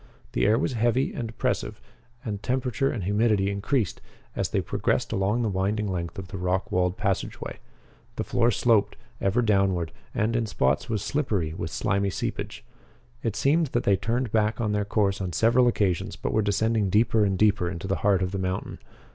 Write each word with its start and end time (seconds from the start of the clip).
The 0.31 0.47
air 0.47 0.57
was 0.57 0.73
heavy 0.73 1.13
and 1.13 1.29
oppressive 1.29 1.79
and 2.25 2.39
the 2.39 2.41
temperature 2.41 2.89
and 2.89 3.03
humidity 3.03 3.51
increased 3.51 4.01
as 4.35 4.49
they 4.49 4.59
progressed 4.59 5.11
along 5.11 5.43
the 5.43 5.47
winding 5.47 5.87
length 5.87 6.17
of 6.17 6.29
the 6.29 6.39
rock 6.39 6.71
walled 6.71 6.97
passageway. 6.97 7.59
The 8.15 8.23
floor 8.23 8.49
sloped, 8.49 8.95
ever 9.21 9.43
downward 9.43 9.91
and, 10.15 10.35
in 10.35 10.47
spots, 10.47 10.89
was 10.89 11.03
slippery 11.03 11.53
with 11.53 11.69
slimy 11.69 12.09
seepage. 12.09 12.65
It 13.21 13.35
seemed 13.35 13.67
that 13.73 13.83
they 13.83 13.95
turned 13.95 14.31
back 14.31 14.59
on 14.59 14.71
their 14.71 14.85
course 14.85 15.21
on 15.21 15.33
several 15.33 15.67
occasions 15.67 16.15
but 16.15 16.33
were 16.33 16.41
descending 16.41 16.89
deeper 16.89 17.23
and 17.23 17.37
deeper 17.37 17.69
into 17.69 17.85
the 17.87 17.97
heart 17.97 18.23
of 18.23 18.31
the 18.31 18.39
mountain. 18.39 18.79